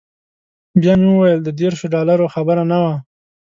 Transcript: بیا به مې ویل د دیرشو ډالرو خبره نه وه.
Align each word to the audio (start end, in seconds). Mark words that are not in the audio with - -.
بیا 0.81 0.93
به 0.97 1.01
مې 1.03 1.11
ویل 1.19 1.39
د 1.43 1.49
دیرشو 1.59 1.87
ډالرو 1.95 2.31
خبره 2.35 2.63
نه 2.71 2.77
وه. 2.83 2.93